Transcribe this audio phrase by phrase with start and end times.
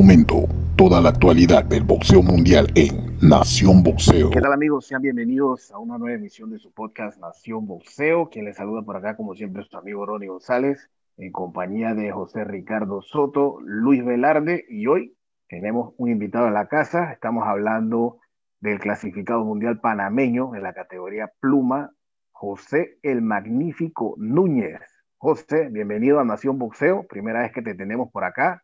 [0.00, 4.30] momento toda la actualidad del boxeo mundial en Nación Boxeo.
[4.30, 4.86] ¿Qué tal amigos?
[4.86, 8.30] Sean bienvenidos a una nueva emisión de su podcast Nación Boxeo.
[8.30, 12.10] Quien les saluda por acá, como siempre, es su amigo Ronnie González, en compañía de
[12.12, 15.18] José Ricardo Soto, Luis Velarde, y hoy
[15.50, 17.12] tenemos un invitado en la casa.
[17.12, 18.20] Estamos hablando
[18.60, 21.90] del clasificado mundial panameño en la categoría pluma,
[22.32, 24.80] José el Magnífico Núñez.
[25.18, 28.62] José, bienvenido a Nación Boxeo, primera vez que te tenemos por acá.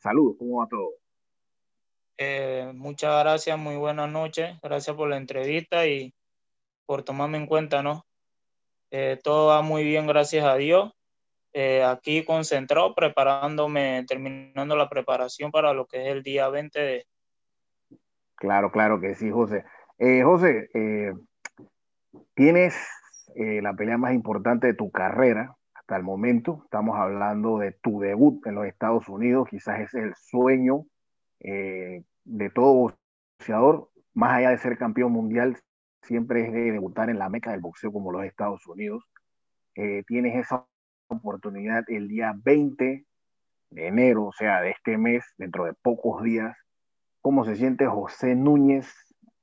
[0.00, 0.92] Saludos, ¿cómo va todo?
[2.16, 4.58] Eh, muchas gracias, muy buenas noches.
[4.62, 6.14] Gracias por la entrevista y
[6.86, 8.06] por tomarme en cuenta, ¿no?
[8.90, 10.90] Eh, todo va muy bien, gracias a Dios.
[11.52, 17.06] Eh, aquí concentrado, preparándome, terminando la preparación para lo que es el día 20 de...
[18.36, 19.64] Claro, claro que sí, José.
[20.24, 20.70] José,
[22.32, 22.74] tienes
[23.34, 25.58] la pelea más importante de tu carrera
[25.90, 26.60] hasta el momento.
[26.66, 29.48] Estamos hablando de tu debut en los Estados Unidos.
[29.50, 30.86] Quizás es el sueño
[31.40, 32.94] de todo
[33.38, 35.58] boxeador, más allá de ser campeón mundial,
[36.02, 39.02] siempre es de debutar en la meca del boxeo como los Estados Unidos.
[39.74, 40.64] Eh, tienes esa
[41.08, 43.04] oportunidad el día 20
[43.70, 46.56] de enero, o sea, de este mes, dentro de pocos días.
[47.20, 48.94] ¿Cómo se siente José Núñez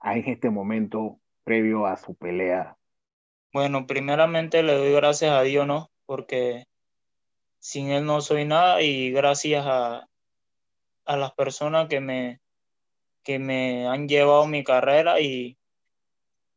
[0.02, 2.78] en este momento previo a su pelea?
[3.52, 5.89] Bueno, primeramente le doy gracias a Dios, ¿no?
[6.08, 6.66] Porque
[7.59, 10.09] sin él no soy nada y gracias a,
[11.05, 12.41] a las personas que me,
[13.23, 15.58] que me han llevado mi carrera y,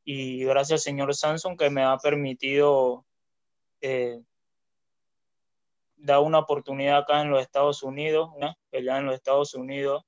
[0.04, 3.04] y gracias señor Samson que me ha permitido
[3.80, 4.22] eh,
[5.96, 8.54] dar una oportunidad acá en los Estados Unidos, ¿no?
[8.70, 10.04] pelear en los Estados Unidos,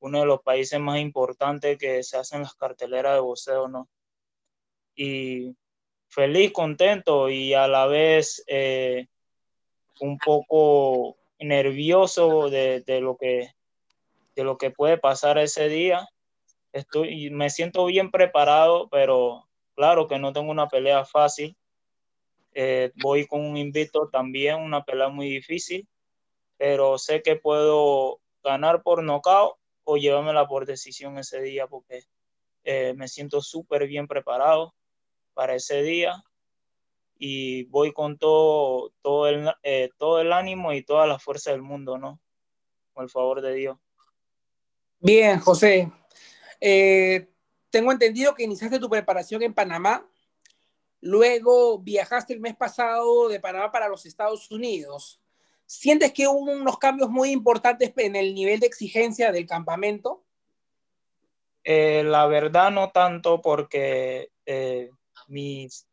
[0.00, 3.88] uno de los países más importantes que se hacen las carteleras de boxeo, ¿no?
[4.94, 5.56] Y
[6.12, 9.06] feliz, contento y a la vez eh,
[10.00, 13.50] un poco nervioso de, lo que
[14.36, 16.06] de lo que puede pasar ese día.
[16.72, 21.56] Estoy, me siento bien preparado, pero claro que no tengo una pelea fácil.
[22.54, 25.88] Eh, voy con un invito también, una pelea muy difícil,
[26.58, 32.04] pero sé que puedo ganar por nocaut o llevármela por decisión ese día porque
[32.64, 34.74] eh, me siento súper bien preparado
[35.34, 36.22] para ese día
[37.18, 41.62] y voy con todo, todo, el, eh, todo el ánimo y toda la fuerza del
[41.62, 42.20] mundo, ¿no?
[42.92, 43.78] Con el favor de Dios.
[44.98, 45.90] Bien, José.
[46.60, 47.28] Eh,
[47.70, 50.08] tengo entendido que iniciaste tu preparación en Panamá,
[51.00, 55.20] luego viajaste el mes pasado de Panamá para los Estados Unidos.
[55.64, 60.24] ¿Sientes que hubo unos cambios muy importantes en el nivel de exigencia del campamento?
[61.64, 64.90] Eh, la verdad no tanto porque eh,
[65.32, 65.88] mis,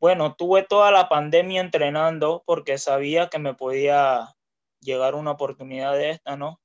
[0.00, 4.34] bueno, tuve toda la pandemia entrenando porque sabía que me podía
[4.80, 6.60] llegar una oportunidad de esta, ¿no?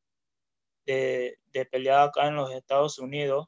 [0.86, 3.48] De, de pelear acá en los Estados Unidos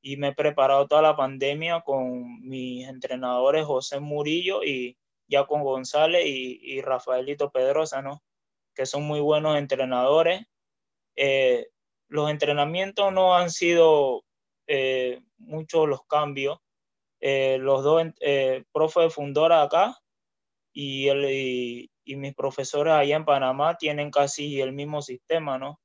[0.00, 4.96] y me he preparado toda la pandemia con mis entrenadores José Murillo y
[5.28, 8.22] Jacob González y, Rafaelito Pedrosa, ¿no?
[8.74, 10.46] Que son muy buenos entrenadores.
[11.16, 11.68] Eh,
[12.08, 14.24] los entrenamientos no han sido
[14.66, 16.58] eh, muchos los cambios.
[17.20, 18.02] Eh, los dos,
[18.72, 19.98] profe de Fundora acá
[20.72, 25.78] y, el, y, y mis profesores allá en Panamá tienen casi el mismo sistema, ¿no?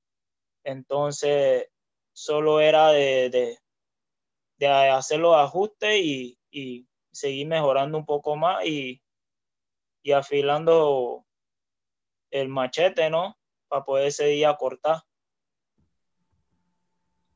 [0.63, 1.67] Entonces,
[2.13, 3.57] solo era de,
[4.57, 6.37] de, hacer los ajustes y,
[7.11, 9.01] seguir mejorando un poco más y,
[10.13, 11.25] afilando
[12.31, 13.37] el machete, ¿no?
[13.67, 15.01] Para poder ese día cortar.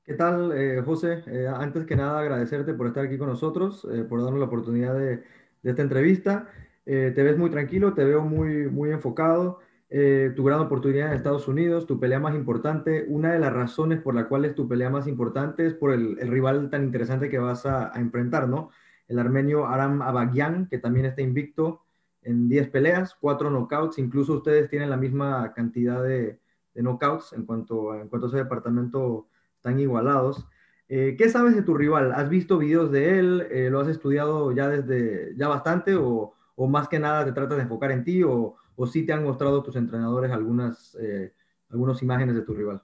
[0.08, 1.22] ¿Qué tal, eh, José?
[1.28, 4.96] Eh, antes que nada, agradecerte por estar aquí con nosotros, eh, por darnos la oportunidad
[4.98, 6.48] de, de esta entrevista.
[6.86, 9.60] te ves muy tranquilo, te veo muy, muy enfocado.
[9.90, 13.06] Eh, tu gran oportunidad en Estados Unidos, tu pelea más importante.
[13.10, 16.16] Una de las razones por la cual es tu pelea más importante es por el,
[16.18, 18.70] rival tan interesante que vas a, enfrentar, ¿no?
[19.10, 21.82] El armenio Aram Abagyan, que también está invicto
[22.22, 23.98] en 10 peleas, 4 knockouts.
[23.98, 26.40] Incluso ustedes tienen la misma cantidad de,
[26.74, 29.28] de knockouts en cuanto, en cuanto a ese departamento
[29.68, 30.46] están igualados.
[30.88, 32.14] Eh, ¿Qué sabes de tu rival?
[32.14, 33.48] ¿Has visto videos de él?
[33.52, 37.64] Eh, ¿Lo has estudiado ya desde ya bastante o, más que nada te tratas de
[37.64, 41.34] enfocar en ti o, o te han mostrado tus entrenadores algunas, eh,
[41.70, 42.82] algunas imágenes de tu rival?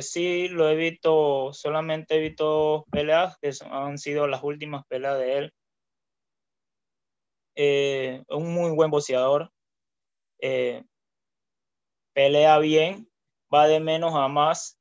[0.00, 5.38] Sí, lo he visto, solamente he visto peleas que han sido las últimas peleas de
[5.38, 5.52] él.
[8.28, 9.50] Un muy buen boxeador.
[12.14, 13.08] pelea bien,
[13.52, 14.75] va de menos a más.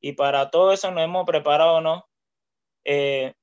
[0.00, 2.08] Y para todo eso nos hemos preparado, ¿no?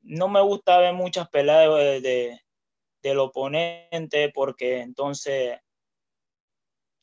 [0.02, 1.68] no me gusta ver muchas peleas
[2.02, 2.40] de,
[3.02, 5.60] del oponente, porque entonces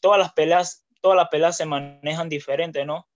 [0.00, 3.08] todas las peleas todas las peleas se manejan diferente, ¿no?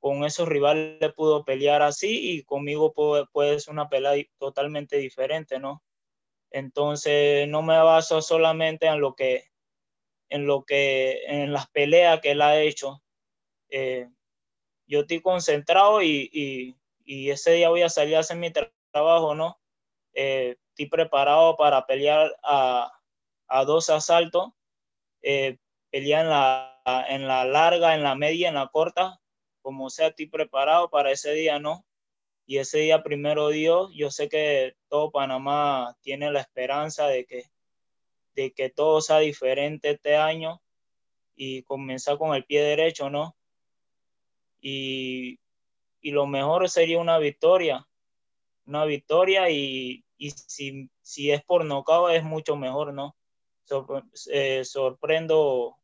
[0.00, 5.58] Con esos rivales pudo pelear así y conmigo puede, puede ser una pelea totalmente diferente,
[5.58, 5.82] ¿no?
[6.50, 9.44] Entonces no me baso solamente en lo que,
[10.28, 13.02] en lo que, en las peleas que él ha hecho.
[13.70, 14.08] Eh,
[14.86, 16.76] yo estoy concentrado y,
[17.06, 18.50] ese día voy a salir a hacer mi
[18.90, 19.60] trabajo, ¿no?
[20.14, 22.92] Eh, estoy preparado para pelear a,
[23.66, 24.50] dos asaltos,
[25.22, 25.58] eh,
[25.90, 29.20] pelear en la, en la larga, en la media, en la corta,
[29.60, 31.84] como sea, estoy preparado para ese día, ¿no?
[32.46, 37.50] y ese día primero Dios, yo sé que todo Panamá tiene la esperanza de que,
[38.34, 40.60] de que todo sea diferente este año
[41.34, 43.36] y comenzar con el pie derecho, ¿no?
[44.62, 45.38] Y,
[46.02, 47.86] lo mejor sería una victoria,
[48.66, 53.14] una victoria y, si, si, es por nocao es mucho mejor, ¿no?
[54.30, 55.76] Eh, sorprendo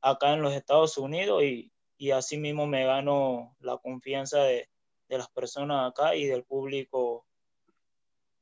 [0.00, 4.68] acá en los Estados Unidos y, y así mismo me gano la confianza de,
[5.08, 7.26] de las personas acá y del público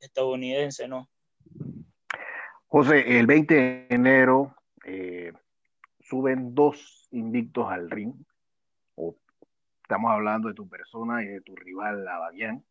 [0.00, 1.08] estadounidense, ¿no?
[2.66, 4.54] José, el 20 de enero
[4.84, 5.32] eh,
[6.00, 8.14] suben dos invictos al ring.
[9.86, 12.64] Estamos hablando de tu persona y de tu rival, Lavabian.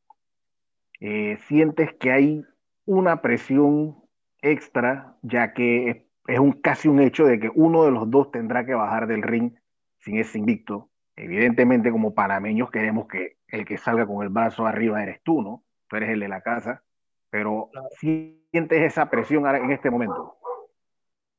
[0.99, 2.43] Eh, ¿Sientes que hay
[2.83, 4.03] una presión
[4.41, 5.97] extra, ya que es,
[6.27, 9.21] es, un, casi un hecho de que uno de los dos tendrá que bajar del
[9.21, 9.53] ring
[9.99, 10.89] sin ese invicto?
[11.15, 15.63] Evidentemente, como panameños queremos que el que salga con el brazo arriba eres tú, ¿no?
[15.87, 16.83] Tú eres el de la casa,
[17.29, 20.37] pero ¿sientes esa presión en este momento?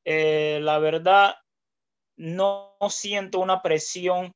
[0.05, 1.35] Eh, la verdad,
[2.15, 4.33] no siento una presión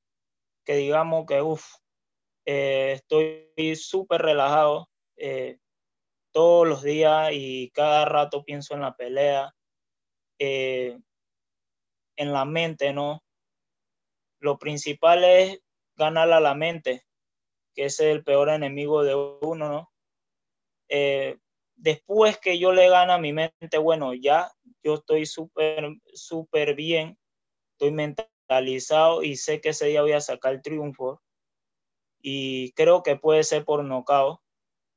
[0.65, 1.65] que digamos que, uff,
[2.45, 5.57] eh, estoy súper relajado eh,
[6.31, 9.53] todos los días y cada rato pienso en la pelea,
[10.39, 11.03] en
[12.17, 13.23] la mente, ¿no?
[14.39, 15.61] Lo principal es
[15.95, 17.05] ganar a la mente
[17.75, 19.91] que es el peor enemigo de uno, ¿no?
[20.89, 21.37] Eh,
[21.75, 24.51] después que yo le gana a mi mente, bueno, ya
[24.83, 27.17] yo estoy súper, súper bien,
[27.73, 27.91] estoy
[28.51, 31.21] mentalizado y sé que ese día voy a sacar el triunfo.
[32.21, 34.42] Y creo que puede ser por nocao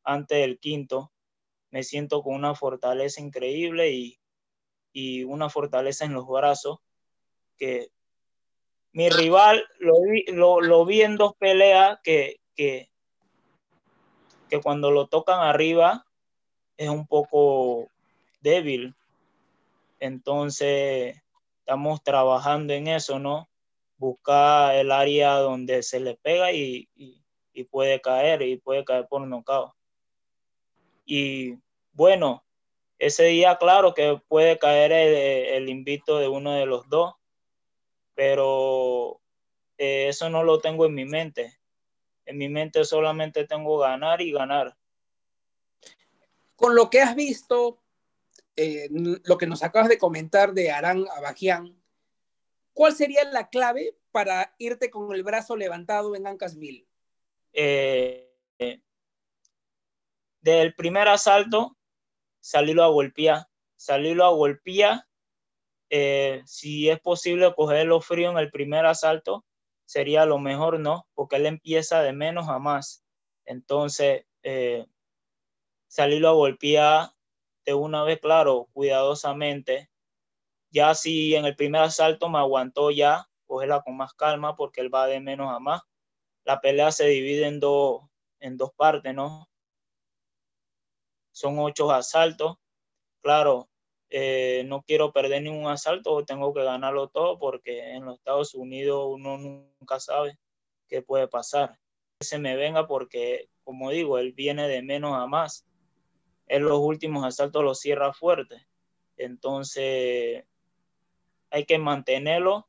[0.02, 1.12] antes del quinto.
[1.70, 4.18] Me siento con una fortaleza increíble y,
[4.92, 6.78] y una fortaleza en los brazos
[7.56, 7.90] que
[8.92, 12.90] mi rival lo vi, lo, lo vi en dos peleas que, que,
[14.48, 16.06] que cuando lo tocan arriba
[16.76, 17.88] es un poco
[18.40, 18.94] débil.
[20.00, 21.23] Entonces,
[21.64, 23.48] estamos trabajando en eso, ¿no?
[23.96, 26.88] Buscar el área donde se le pega y,
[27.70, 29.74] puede caer, y puede caer por nocao.
[31.04, 31.58] Y
[31.92, 32.44] bueno,
[32.98, 35.14] ese día, claro que puede caer el,
[35.54, 37.14] el invito de uno de los dos,
[38.14, 39.20] pero
[39.78, 41.58] eh, eso no lo tengo en mi mente
[42.26, 44.76] en mi mente solamente tengo ganar y ganar.
[46.56, 47.82] Con lo que has visto,
[48.56, 51.80] eh, lo que nos acabas de comentar de Arán Abajian,
[52.72, 56.86] ¿cuál sería la clave para irte con el brazo levantado en Ancasville?
[57.52, 58.30] Eh,
[60.40, 61.76] del primer asalto,
[62.40, 65.06] salirlo a golpear, salirlo a golpear,
[65.88, 69.44] eh, si es posible cogerlo frío en el primer asalto,
[69.84, 71.06] sería lo mejor, ¿no?
[71.14, 73.04] Porque él empieza de menos a más.
[73.44, 74.86] Entonces, eh,
[75.86, 77.10] salirlo a golpear
[77.64, 79.90] de una vez, claro, cuidadosamente.
[80.70, 84.92] Ya si en el primer asalto me aguantó ya, cogerla con más calma porque él
[84.92, 85.82] va de menos a más.
[86.44, 88.02] La pelea se divide en, dos
[88.40, 89.48] en dos partes, ¿no?
[91.32, 92.56] Son ocho asaltos.
[93.22, 93.68] Claro,
[94.10, 99.06] eh, no quiero perder ningún asalto, tengo que ganarlo todo porque en los Estados Unidos
[99.08, 100.38] uno nunca sabe
[100.88, 101.78] qué puede pasar.
[102.20, 105.66] Se me venga porque, como digo, él viene de menos a más.
[106.46, 108.66] En los últimos asaltos lo cierra fuerte.
[109.16, 110.44] Entonces,
[111.50, 112.66] hay que mantenerlo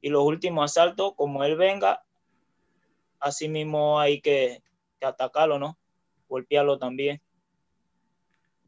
[0.00, 2.02] y los últimos asaltos, como él venga,
[3.20, 4.62] así mismo hay que,
[5.00, 5.78] atacarlo, ¿no?
[6.28, 7.20] Golpearlo también.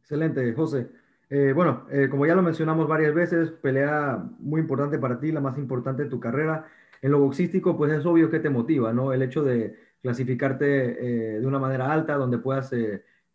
[0.00, 0.88] Excelente, José.
[1.30, 5.40] Eh, bueno, eh, como ya lo mencionamos varias veces, pelea muy importante para ti, la
[5.40, 6.66] más importante de tu carrera.
[7.02, 9.12] En lo boxístico, pues es obvio que te motiva, ¿no?
[9.12, 12.72] El hecho de clasificarte eh, de una manera alta, donde puedas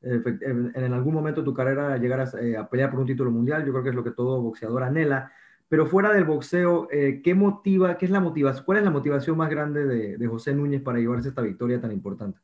[0.04, 3.84] en, algún momento de tu carrera llegar a, pelear por un título mundial, yo creo
[3.84, 5.32] que es lo que todo boxeador anhela.
[5.70, 9.50] Pero fuera del boxeo, ¿qué motiva, qué es la motivación, cuál es la motivación más
[9.50, 12.40] grande de, de José Núñez para llevarse esta victoria tan importante?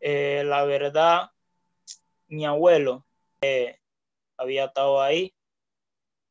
[0.00, 1.30] la verdad,
[2.28, 3.04] mi abuelo,
[4.38, 5.34] había estado ahí.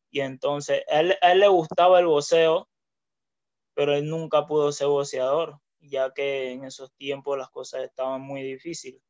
[0.10, 2.70] Y entonces él, a él le gustaba el boxeo
[3.76, 8.42] pero él nunca pudo ser boxeador, ya que en esos tiempos las cosas estaban muy
[8.42, 9.02] difíciles.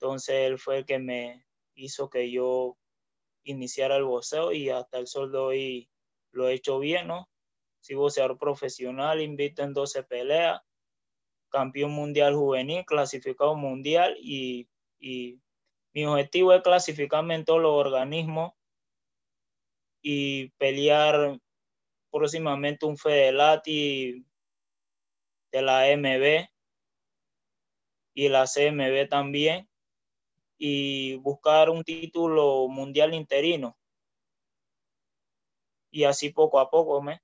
[0.00, 2.78] Entonces él fue el que me hizo que yo
[3.44, 5.90] iniciara el boxeo y hasta el sol hoy
[6.32, 7.28] lo he hecho bien, ¿no?
[7.80, 10.62] Soy boxeador profesional, invito en 12 peleas,
[11.50, 15.38] campeón mundial juvenil, clasificado mundial y, y
[15.92, 18.54] mi objetivo es clasificarme en todos los organismos
[20.00, 21.38] y pelear
[22.10, 24.24] próximamente un Fedelati
[25.52, 26.48] de la MB
[28.14, 29.69] y la CMB también
[30.62, 33.78] y buscar un título mundial interino.
[35.90, 37.22] Y así poco a poco, ¿me,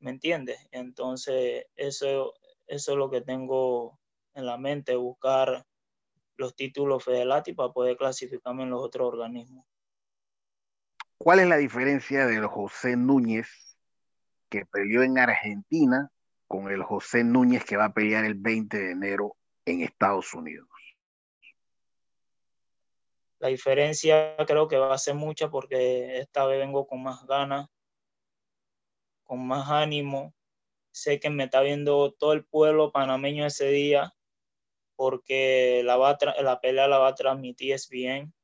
[0.00, 0.68] ¿me entiendes?
[0.70, 2.34] Entonces, eso,
[2.66, 3.98] eso es lo que tengo
[4.34, 5.64] en la mente, buscar
[6.36, 9.64] los títulos Fedelati para poder clasificarme en los otros organismos.
[11.16, 13.48] ¿Cuál es la diferencia del José Núñez
[14.50, 16.10] que peleó en Argentina
[16.46, 20.68] con el José Núñez que va a pelear el 20 de enero en Estados Unidos?
[23.38, 27.68] La diferencia creo que va a ser mucha porque esta vez vengo con más ganas,
[29.24, 30.34] con más ánimo.
[30.90, 34.14] Sé que me está viendo todo el pueblo panameño ese día
[34.96, 38.34] porque la, va la pelea la va a transmitir es bien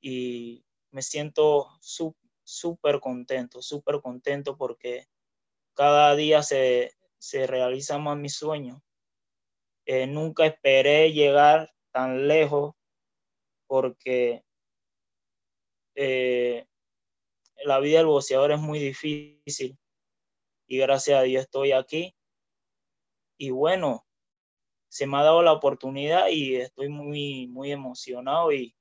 [0.00, 5.06] y me siento súper contento, súper contento porque
[5.74, 8.82] cada día se, se realiza más mi sueño.
[9.86, 12.74] Eh, nunca esperé llegar tan lejos
[13.68, 14.42] porque
[15.94, 16.66] eh,
[17.64, 19.78] la vida del boxeador es muy difícil
[20.66, 22.16] y gracias a Dios estoy aquí.
[23.36, 24.04] Y bueno,
[24.88, 28.74] se me ha dado la oportunidad y estoy muy, muy emocionado y,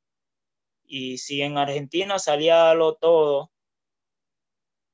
[0.83, 3.51] y si en Argentina salía lo todo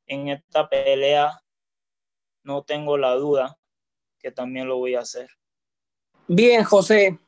[0.07, 1.41] en esta pelea,
[2.43, 3.57] no tengo la duda
[4.19, 5.29] que también lo voy a hacer.
[6.27, 7.19] Bien, José.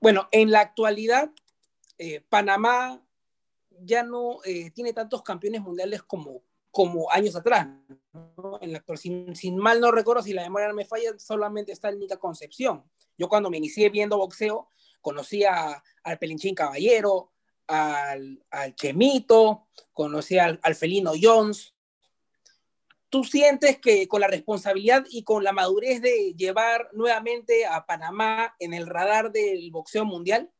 [0.00, 1.30] Bueno, en la actualidad,
[1.98, 3.02] eh, Panamá
[3.80, 6.42] ya no eh, tiene tantos campeones mundiales como,
[7.10, 7.66] años atrás.
[8.60, 11.88] En la sin, sin, mal no recuerdo, si la memoria no me falla, solamente está
[11.88, 12.84] el Nica Concepción.
[13.16, 14.68] Yo cuando me inicié viendo boxeo,
[15.00, 17.32] conocía al Pelinchín Caballero,
[17.66, 21.74] al, al Chemito, conocí al, al, Felino Jones.
[23.10, 28.54] ¿Tú sientes que con la responsabilidad y con la madurez de llevar nuevamente a Panamá
[28.58, 30.52] en el radar del boxeo mundial?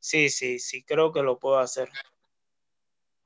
[0.00, 1.88] Sí, sí, sí, creo que lo puedo hacer.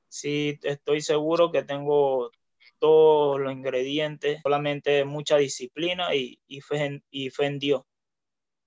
[0.07, 2.29] Sí, estoy seguro que tengo
[2.77, 7.83] todos los ingredientes, solamente mucha disciplina y, y, fe, en, y fe en Dios,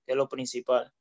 [0.05, 0.91] que es lo principal.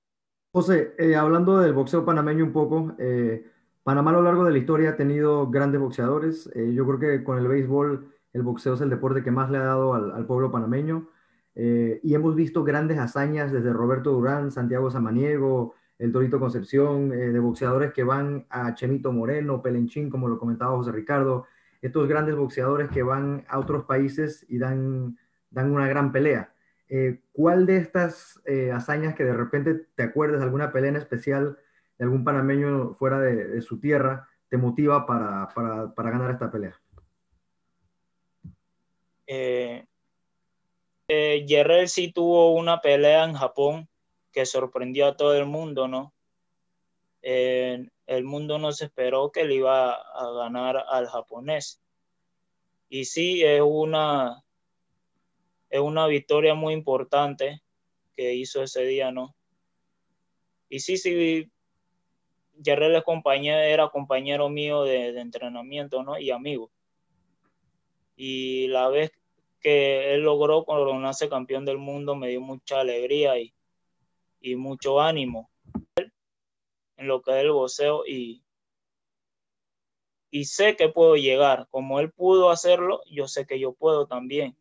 [0.52, 3.44] José, eh, hablando del boxeo panameño un poco, eh,
[3.82, 6.50] Panamá a lo largo de la historia ha tenido grandes boxeadores.
[6.54, 9.56] Eh, yo creo que con el béisbol el boxeo es el deporte que más le
[9.56, 11.08] ha dado al, al pueblo panameño.
[11.54, 17.32] Eh, y hemos visto grandes hazañas desde Roberto Durán, Santiago Samaniego, el Torito Concepción, eh,
[17.32, 21.46] de boxeadores que van a Chemito Moreno, Pelenchín, como lo comentaba José Ricardo,
[21.82, 25.18] estos grandes boxeadores que van a otros países y dan,
[25.50, 26.52] dan una gran pelea.
[26.88, 31.58] Eh, ¿Cuál de estas eh, hazañas que de repente te acuerdas, alguna pelea en especial
[31.98, 36.50] de algún panameño fuera de, de su tierra, te motiva para, para, para ganar esta
[36.50, 36.80] pelea?
[39.26, 39.84] Eh,
[41.86, 43.88] sí tuvo una pelea en Japón
[44.32, 46.14] que sorprendió a todo el mundo, ¿no?
[47.22, 51.80] Eh, el mundo no se esperó que le iba a ganar al japonés.
[52.88, 54.44] Y sí, es una,
[55.68, 57.62] es una victoria muy importante
[58.16, 59.34] que hizo ese día, ¿no?
[60.70, 61.50] Y sí, sí,
[62.62, 66.18] Yerrel es compañero, era compañero mío de, de, entrenamiento, ¿no?
[66.18, 66.70] Y amigo.
[68.16, 69.12] Y la vez
[69.60, 73.52] que él logró coronarse campeón del mundo me dio mucha alegría y,
[74.40, 75.50] y mucho ánimo
[76.98, 78.44] en lo que es el boxeo y,
[80.30, 81.68] y sé que puedo llegar.
[81.70, 84.56] Como él pudo hacerlo, yo sé que yo puedo también.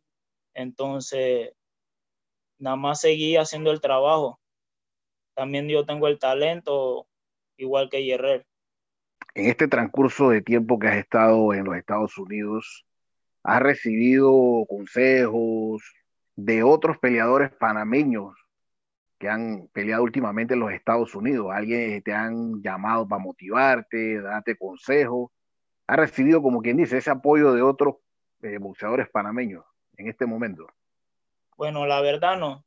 [0.54, 1.52] Entonces,
[2.60, 4.40] nada más seguí haciendo el trabajo.
[5.34, 7.08] También yo tengo el talento,
[7.58, 8.46] igual que Yerrer.
[9.34, 12.86] En este transcurso de tiempo que has estado en los Estados Unidos,
[13.44, 15.84] ¿has recibido consejos
[16.36, 18.47] de otros peleadores panameños
[19.20, 21.48] que han peleado últimamente en los Estados Unidos?
[21.52, 25.32] ¿Alguien te han llamado para motivarte, darte consejos?
[25.88, 27.96] ¿Has recibido, como quien dice, ese apoyo de otros
[28.42, 29.64] eh, boxeadores panameños
[29.98, 30.68] en este momento?
[31.56, 32.64] Bueno, la verdad no.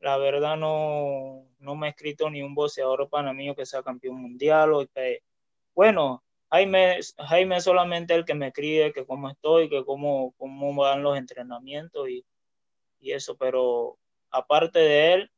[0.00, 4.72] La verdad no, no me ha escrito ni un boxeador panameño que sea campeón mundial
[4.72, 5.22] o que,
[5.74, 11.02] bueno, Jaime, Jaime solamente el que me escribe que cómo estoy, que cómo, cómo van
[11.02, 12.24] los entrenamientos y,
[13.00, 13.98] y eso, pero
[14.30, 15.30] aparte de él,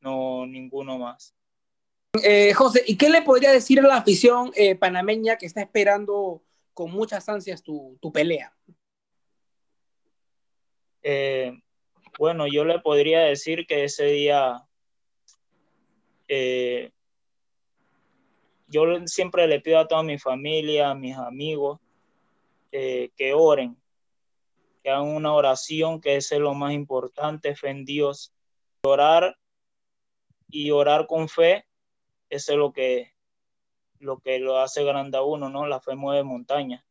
[0.00, 1.34] no ninguno más.
[2.24, 6.42] Eh, José, ¿y qué le podría decir a la afición eh, panameña que está esperando
[6.74, 8.52] con muchas ansias tu, tu pelea?
[11.02, 11.52] Eh,
[12.18, 14.66] bueno, yo le podría decir que ese día
[18.68, 21.80] yo siempre le pido a toda mi familia, a mis amigos,
[22.70, 23.76] que oren,
[24.84, 28.32] que hagan una oración, que es lo más importante, fe en Dios.
[28.82, 29.36] Orar
[30.50, 31.66] y orar con fe,
[32.28, 33.14] eso es lo que,
[33.98, 35.66] lo que lo hace grande a uno, ¿no?
[35.66, 36.84] La fe mueve montaña.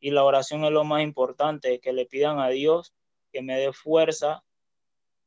[0.00, 2.92] Y la oración es lo más importante, que le pidan a Dios
[3.32, 4.44] que me dé fuerza,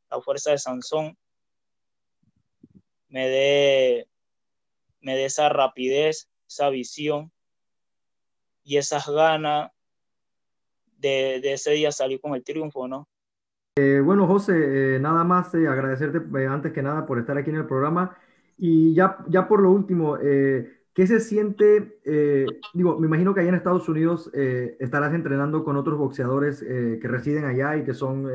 [0.10, 1.18] la fuerza de Sansón,
[3.08, 4.08] me dé,
[5.02, 7.32] me dé esa rapidez, esa visión
[8.64, 9.72] y esas ganas
[10.98, 13.08] de, de ese día salir con el triunfo, ¿no?
[13.82, 17.50] Eh, bueno, José, eh, nada más eh, agradecerte eh, antes que nada por estar aquí
[17.50, 18.18] en el programa.
[18.58, 22.00] Y ya, ya por lo último, eh, ¿qué se siente?
[22.74, 27.46] digo, me imagino que allá en Estados Unidos estarás entrenando con otros boxeadores que residen
[27.46, 28.28] allá y que son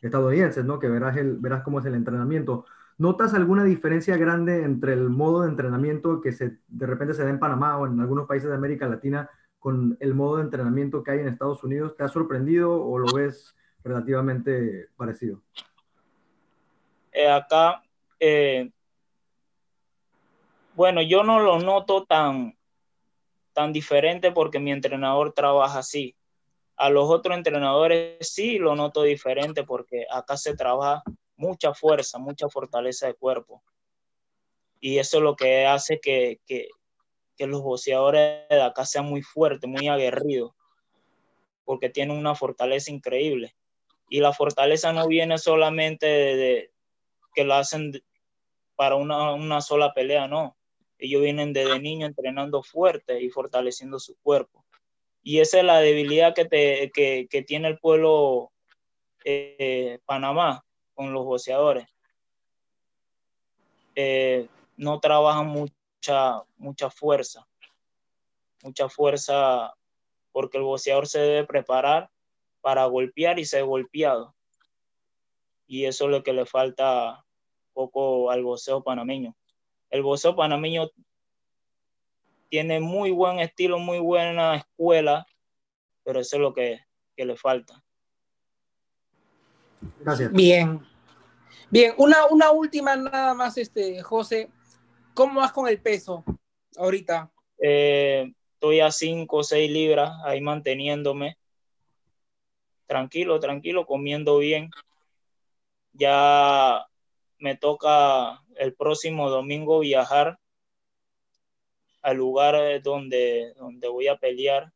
[0.00, 0.78] estadounidenses, ¿no?
[0.78, 2.64] Que verás, verás cómo es el entrenamiento.
[2.96, 7.30] ¿Notas alguna diferencia grande entre el modo de entrenamiento que se, de repente se da
[7.30, 9.28] en Panamá o en algunos países de América Latina
[9.58, 11.94] con el modo de entrenamiento que hay en Estados Unidos?
[11.96, 13.54] ¿Te ha sorprendido o lo ves
[13.88, 15.42] relativamente parecido?
[17.12, 17.82] Eh, acá,
[18.20, 18.70] eh,
[20.74, 22.56] bueno, yo no lo noto tan,
[23.52, 26.14] tan diferente porque mi entrenador trabaja así.
[26.76, 31.02] A los otros entrenadores sí lo noto diferente porque acá se trabaja
[31.34, 33.64] mucha fuerza, mucha fortaleza de cuerpo.
[34.78, 36.68] Y eso es lo que hace que, que,
[37.36, 40.52] que los boxeadores de acá sean muy fuertes, muy aguerridos,
[41.64, 43.56] porque tienen una fortaleza increíble.
[44.08, 46.72] Y la fortaleza no viene solamente de,
[47.34, 48.02] que lo hacen
[48.74, 50.56] para una, una, sola pelea, no.
[50.98, 54.64] Ellos vienen desde niños entrenando fuerte y fortaleciendo su cuerpo.
[55.22, 58.50] Y esa es la debilidad que, te, que, que tiene el pueblo
[59.24, 61.86] eh, Panamá con los boxeadores.
[63.94, 67.46] Eh, no trabajan mucha, mucha fuerza,
[68.62, 69.74] mucha fuerza
[70.32, 72.10] porque el boxeador se debe preparar
[72.60, 74.34] para golpear y ser golpeado.
[75.66, 77.24] Y eso es lo que le falta
[77.72, 79.36] poco al boxeo panameño.
[79.90, 80.90] El boxeo panameño
[82.48, 85.26] tiene muy buen estilo, muy buena escuela,
[86.04, 86.80] pero eso es lo que,
[87.16, 87.82] que le falta.
[90.00, 90.32] Gracias.
[90.32, 90.80] Bien.
[91.70, 94.50] Bien, una, una última nada más, este, José.
[95.12, 96.24] ¿Cómo vas con el peso
[96.76, 97.30] ahorita?
[97.58, 101.36] Eh, estoy a 5 o 6 libras ahí manteniéndome
[102.88, 104.70] tranquilo, tranquilo, comiendo bien.
[105.92, 106.86] Ya
[107.38, 110.40] me toca el próximo domingo viajar
[112.02, 114.72] al lugar donde, donde voy a pelear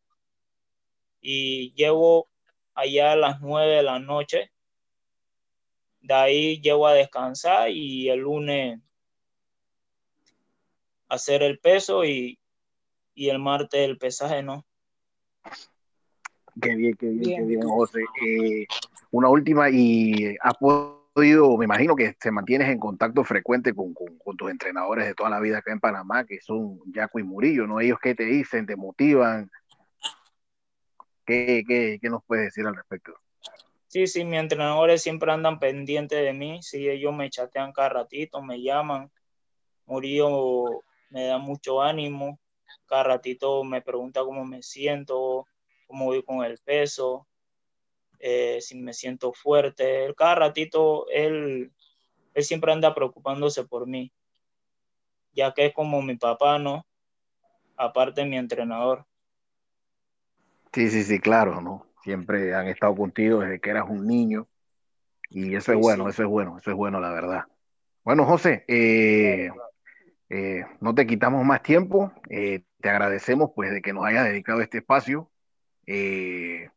[1.20, 2.28] y llevo
[2.74, 4.52] allá a las nueve de la noche.
[6.00, 8.80] De ahí llevo a descansar y el lunes
[11.08, 12.38] hacer el peso y,
[13.14, 14.64] y el martes el pesaje, ¿no?
[16.60, 17.40] Qué bien, qué bien, bien.
[17.40, 18.00] qué bien, José.
[18.24, 18.66] Eh,
[19.10, 24.18] una última, y has podido, me imagino que te mantienes en contacto frecuente con, con,
[24.18, 27.66] con, tus entrenadores de toda la vida acá en Panamá, que son Jaco y Murillo,
[27.66, 27.80] ¿no?
[27.80, 29.50] Ellos qué te dicen, te motivan.
[31.24, 33.14] ¿Qué, qué, qué nos puedes decir al respecto?
[33.92, 38.42] Sí, sí, mis entrenadores siempre andan pendientes de mí, sí, ellos me chatean cada ratito,
[38.42, 39.10] me llaman.
[39.84, 42.40] Murillo me da mucho ánimo,
[42.86, 45.46] cada ratito me pregunta cómo me siento,
[45.92, 47.28] cómo voy con el peso,
[48.18, 50.06] eh, si me siento fuerte.
[50.06, 51.70] Él, cada ratito él,
[52.32, 54.10] él siempre anda preocupándose por mí,
[55.34, 56.86] ya que es como mi papá, ¿no?
[57.76, 59.04] Aparte mi entrenador.
[60.72, 61.86] Sí, sí, sí, claro, ¿no?
[62.02, 64.48] Siempre han estado contigo desde que eras un niño
[65.28, 66.10] y eso es sí, bueno, sí.
[66.10, 67.44] eso es bueno, eso es bueno, la verdad.
[68.02, 69.50] Bueno, José, eh,
[70.30, 74.62] eh, no te quitamos más tiempo, eh, te agradecemos pues de que nos hayas dedicado
[74.62, 75.31] este espacio
[75.86, 76.70] eh,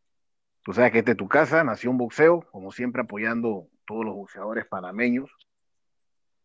[0.64, 4.66] tú sabes que esta es tu casa, Nación Boxeo, como siempre apoyando todos los boxeadores
[4.66, 5.32] panameños.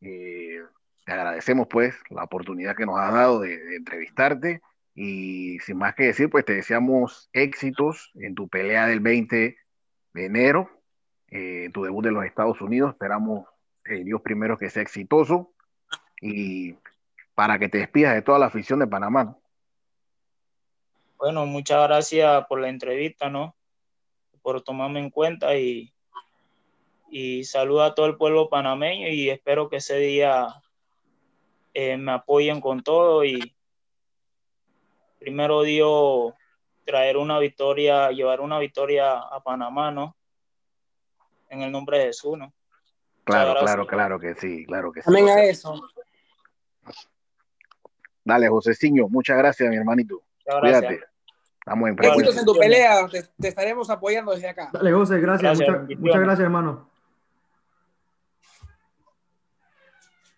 [0.00, 0.60] Eh,
[1.04, 4.62] te agradecemos pues la oportunidad que nos has dado de, de, entrevistarte
[4.94, 9.56] y sin más que decir, pues te deseamos éxitos en tu pelea del 20
[10.12, 10.70] de enero,
[11.28, 12.92] eh, en tu debut en los Estados Unidos.
[12.92, 13.46] Esperamos,
[13.84, 15.52] Dios primero, que sea exitoso
[16.20, 16.76] y
[17.34, 19.36] para que te despidas de toda la afición de Panamá.
[21.20, 23.54] Bueno, muchas gracias por la entrevista, ¿no?
[24.40, 25.92] Por tomarme en cuenta y,
[27.10, 30.46] y saludo a todo el pueblo panameño y espero que ese día
[31.74, 33.54] eh, me apoyen con todo y
[35.18, 36.32] primero Dios
[36.86, 40.16] traer una victoria, llevar una victoria a Panamá, ¿no?
[41.50, 42.50] En el nombre de Jesús, ¿no?
[43.24, 45.06] Claro, claro, claro que sí, claro que sí.
[45.10, 45.78] Amén a eso.
[48.24, 50.22] Dale, Joseciño, muchas gracias, mi hermanito.
[50.62, 51.09] Cuídate.
[51.60, 54.70] Estamos en Éxitos en tu pelea, te, te, estaremos apoyando desde acá.
[54.72, 55.58] Dale, José, gracias.
[55.58, 56.89] gracias mucha, muchas gracias, hermano.